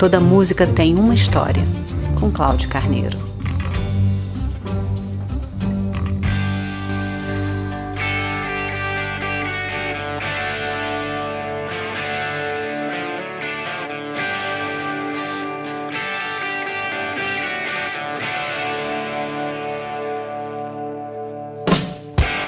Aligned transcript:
Toda 0.00 0.18
música 0.18 0.66
tem 0.66 0.94
uma 0.94 1.12
história, 1.12 1.62
com 2.18 2.30
Cláudio 2.30 2.70
Carneiro. 2.70 3.18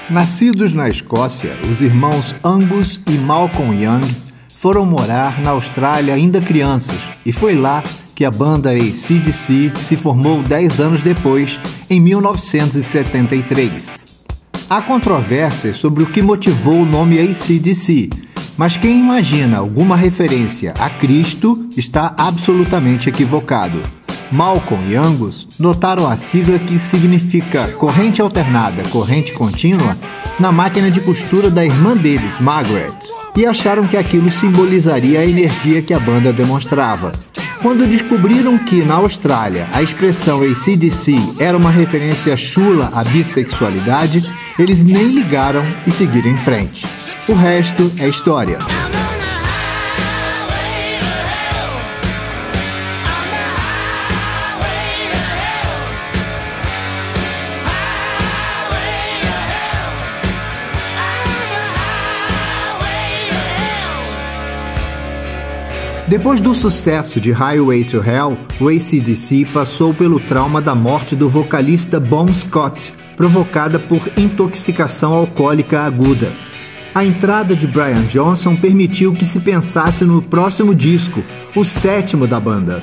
Nascidos 0.08 0.72
na 0.72 0.88
Escócia, 0.88 1.58
os 1.70 1.82
irmãos 1.82 2.34
Angus 2.42 2.98
e 3.06 3.18
Malcolm 3.18 3.74
Young 3.74 4.31
foram 4.62 4.86
morar 4.86 5.40
na 5.40 5.50
Austrália 5.50 6.14
ainda 6.14 6.40
crianças, 6.40 6.96
e 7.26 7.32
foi 7.32 7.56
lá 7.56 7.82
que 8.14 8.24
a 8.24 8.30
banda 8.30 8.70
ACDC 8.70 9.72
se 9.88 9.96
formou 9.96 10.40
10 10.40 10.78
anos 10.78 11.02
depois, 11.02 11.58
em 11.90 11.98
1973. 12.00 13.90
Há 14.70 14.80
controvérsias 14.80 15.78
sobre 15.78 16.04
o 16.04 16.06
que 16.06 16.22
motivou 16.22 16.82
o 16.82 16.86
nome 16.86 17.18
ACDC, 17.18 18.08
mas 18.56 18.76
quem 18.76 19.00
imagina 19.00 19.58
alguma 19.58 19.96
referência 19.96 20.74
a 20.78 20.88
Cristo 20.88 21.68
está 21.76 22.14
absolutamente 22.16 23.08
equivocado. 23.08 23.82
Malcolm 24.30 24.88
e 24.88 24.94
Angus 24.94 25.48
notaram 25.58 26.06
a 26.06 26.16
sigla 26.16 26.60
que 26.60 26.78
significa 26.78 27.66
corrente 27.72 28.22
alternada, 28.22 28.84
corrente 28.90 29.32
contínua, 29.32 29.98
na 30.38 30.52
máquina 30.52 30.88
de 30.88 31.00
costura 31.00 31.50
da 31.50 31.64
irmã 31.64 31.96
deles, 31.96 32.38
Margaret, 32.38 32.94
e 33.36 33.46
acharam 33.46 33.86
que 33.86 33.96
aquilo 33.96 34.30
simbolizaria 34.30 35.20
a 35.20 35.26
energia 35.26 35.82
que 35.82 35.94
a 35.94 35.98
banda 35.98 36.32
demonstrava. 36.32 37.12
Quando 37.62 37.86
descobriram 37.86 38.58
que, 38.58 38.84
na 38.84 38.94
Austrália, 38.94 39.68
a 39.72 39.82
expressão 39.82 40.42
ACDC 40.42 41.14
era 41.38 41.56
uma 41.56 41.70
referência 41.70 42.36
chula 42.36 42.90
à 42.92 43.04
bissexualidade, 43.04 44.28
eles 44.58 44.82
nem 44.82 45.06
ligaram 45.06 45.64
e 45.86 45.90
seguiram 45.92 46.30
em 46.30 46.38
frente. 46.38 46.84
O 47.28 47.34
resto 47.34 47.90
é 47.98 48.08
história. 48.08 48.58
Depois 66.12 66.42
do 66.42 66.54
sucesso 66.54 67.18
de 67.18 67.32
Highway 67.32 67.84
to 67.84 67.96
Hell, 67.96 68.36
o 68.60 68.68
ACDC 68.68 69.46
passou 69.46 69.94
pelo 69.94 70.20
trauma 70.20 70.60
da 70.60 70.74
morte 70.74 71.16
do 71.16 71.26
vocalista 71.26 71.98
Bon 71.98 72.28
Scott, 72.28 72.92
provocada 73.16 73.80
por 73.80 74.12
intoxicação 74.14 75.14
alcoólica 75.14 75.80
aguda. 75.80 76.34
A 76.94 77.02
entrada 77.02 77.56
de 77.56 77.66
Brian 77.66 78.02
Johnson 78.10 78.54
permitiu 78.54 79.14
que 79.14 79.24
se 79.24 79.40
pensasse 79.40 80.04
no 80.04 80.20
próximo 80.20 80.74
disco, 80.74 81.24
o 81.56 81.64
sétimo 81.64 82.26
da 82.26 82.38
banda. 82.38 82.82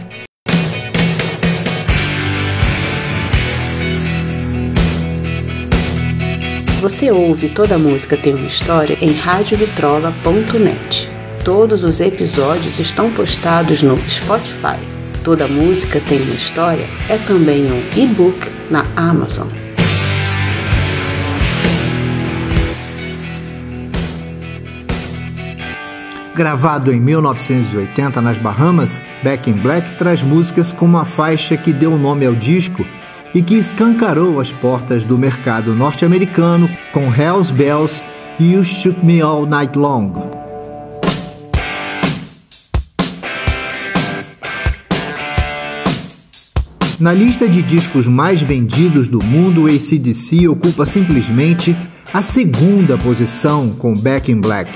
Você 6.81 7.11
ouve 7.11 7.49
Toda 7.49 7.77
Música 7.77 8.17
Tem 8.17 8.33
Uma 8.33 8.47
História 8.47 8.97
em 8.99 9.13
radiovitrola.net. 9.13 11.18
Todos 11.43 11.85
os 11.85 12.01
episódios 12.01 12.79
estão 12.79 13.09
postados 13.11 13.81
no 13.81 13.97
Spotify. 14.09 14.77
Toda 15.23 15.47
música 15.47 16.01
tem 16.01 16.21
uma 16.21 16.35
história 16.35 16.85
é 17.09 17.17
também 17.17 17.63
um 17.63 17.81
e-book 17.95 18.51
na 18.69 18.85
Amazon. 18.95 19.47
Gravado 26.35 26.93
em 26.93 26.99
1980 26.99 28.21
nas 28.21 28.37
Bahamas, 28.37 29.01
Back 29.23 29.49
in 29.49 29.53
Black 29.53 29.97
traz 29.97 30.21
músicas 30.21 30.71
com 30.71 30.85
uma 30.85 31.05
faixa 31.05 31.57
que 31.57 31.73
deu 31.73 31.97
nome 31.97 32.25
ao 32.25 32.35
disco 32.35 32.85
e 33.33 33.41
que 33.41 33.55
escancarou 33.55 34.39
as 34.39 34.51
portas 34.51 35.03
do 35.03 35.17
mercado 35.17 35.73
norte-americano 35.73 36.69
com 36.91 37.13
Hells 37.13 37.51
Bells 37.53 38.03
e 38.39 38.53
You 38.53 38.63
Shook 38.63 39.05
Me 39.05 39.21
All 39.21 39.45
Night 39.45 39.77
Long. 39.77 40.28
Na 46.99 47.13
lista 47.13 47.47
de 47.47 47.63
discos 47.63 48.05
mais 48.07 48.41
vendidos 48.41 49.07
do 49.07 49.23
mundo, 49.23 49.63
o 49.63 49.67
ACDC 49.67 50.49
ocupa 50.49 50.85
simplesmente 50.85 51.73
a 52.13 52.21
segunda 52.21 52.97
posição 52.97 53.69
com 53.69 53.93
Back 53.93 54.29
in 54.29 54.41
Black. 54.41 54.69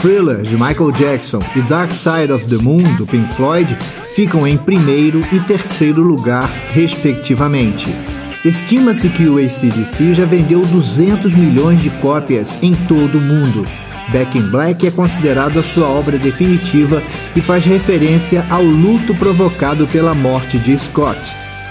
Thriller, 0.00 0.40
de 0.40 0.54
Michael 0.54 0.90
Jackson, 0.92 1.38
e 1.54 1.60
Dark 1.60 1.92
Side 1.92 2.32
of 2.32 2.46
the 2.46 2.56
Moon, 2.56 2.82
do 2.96 3.06
Pink 3.06 3.34
Floyd, 3.34 3.76
ficam 4.14 4.48
em 4.48 4.56
primeiro 4.56 5.20
e 5.30 5.40
terceiro 5.40 6.02
lugar, 6.02 6.48
respectivamente. 6.72 7.94
Estima-se 8.42 9.10
que 9.10 9.26
o 9.26 9.36
ACDC 9.36 10.14
já 10.14 10.24
vendeu 10.24 10.62
200 10.62 11.34
milhões 11.34 11.82
de 11.82 11.90
cópias 11.90 12.54
em 12.62 12.72
todo 12.72 13.18
o 13.18 13.20
mundo. 13.20 13.66
Back 14.10 14.38
in 14.38 14.48
Black 14.48 14.86
é 14.86 14.90
considerado 14.90 15.58
a 15.58 15.62
sua 15.62 15.88
obra 15.88 16.16
definitiva 16.16 17.02
e 17.36 17.42
faz 17.42 17.66
referência 17.66 18.46
ao 18.48 18.62
luto 18.62 19.14
provocado 19.14 19.86
pela 19.88 20.14
morte 20.14 20.56
de 20.58 20.78
Scott. 20.78 21.20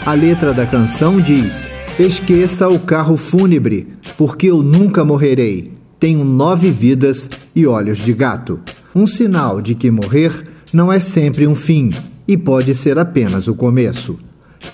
A 0.06 0.14
letra 0.14 0.54
da 0.54 0.66
canção 0.66 1.20
diz: 1.20 1.68
Esqueça 2.00 2.68
o 2.68 2.80
carro 2.80 3.18
fúnebre, 3.18 3.88
porque 4.18 4.48
eu 4.48 4.64
nunca 4.64 5.04
morrerei. 5.04 5.74
Tenho 6.00 6.24
nove 6.24 6.72
vidas 6.72 7.30
e 7.54 7.68
olhos 7.68 7.98
de 7.98 8.14
gato. 8.14 8.60
Um 8.96 9.06
sinal 9.06 9.62
de 9.62 9.76
que 9.76 9.92
morrer 9.92 10.46
não 10.74 10.92
é 10.92 11.00
sempre 11.00 11.46
um 11.46 11.54
fim 11.54 11.92
e 12.28 12.38
pode 12.38 12.74
ser 12.74 12.98
apenas 12.98 13.48
o 13.48 13.54
começo. 13.54 14.18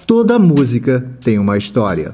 Toda 0.06 0.38
música 0.38 1.04
tem 1.20 1.40
uma 1.40 1.58
história. 1.58 2.14